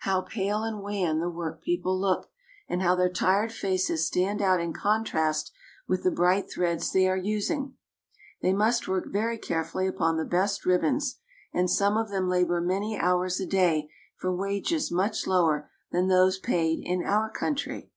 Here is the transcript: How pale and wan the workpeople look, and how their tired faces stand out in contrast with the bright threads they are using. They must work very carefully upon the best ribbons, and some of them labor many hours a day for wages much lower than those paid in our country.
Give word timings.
How 0.00 0.20
pale 0.20 0.62
and 0.62 0.82
wan 0.82 1.20
the 1.20 1.30
workpeople 1.30 1.98
look, 1.98 2.28
and 2.68 2.82
how 2.82 2.94
their 2.94 3.08
tired 3.08 3.50
faces 3.50 4.06
stand 4.06 4.42
out 4.42 4.60
in 4.60 4.74
contrast 4.74 5.52
with 5.88 6.02
the 6.02 6.10
bright 6.10 6.50
threads 6.50 6.92
they 6.92 7.08
are 7.08 7.16
using. 7.16 7.76
They 8.42 8.52
must 8.52 8.86
work 8.88 9.06
very 9.10 9.38
carefully 9.38 9.86
upon 9.86 10.18
the 10.18 10.26
best 10.26 10.66
ribbons, 10.66 11.16
and 11.54 11.70
some 11.70 11.96
of 11.96 12.10
them 12.10 12.28
labor 12.28 12.60
many 12.60 12.98
hours 12.98 13.40
a 13.40 13.46
day 13.46 13.88
for 14.16 14.36
wages 14.36 14.92
much 14.92 15.26
lower 15.26 15.70
than 15.90 16.08
those 16.08 16.38
paid 16.38 16.80
in 16.84 17.02
our 17.02 17.30
country. 17.30 17.90